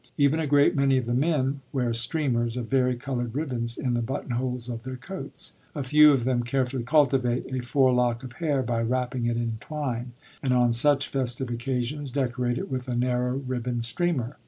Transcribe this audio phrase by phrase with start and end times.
[0.17, 4.01] Even a great many of the men wear streamers of vari colored ribbons in the
[4.01, 5.57] buttonholes of their coats.
[5.75, 10.13] A few of them carefully cultivate a forelock of hair by wrapping it in twine,
[10.41, 14.37] and on such festive occasions decorate it with a narrow ribbon streamer.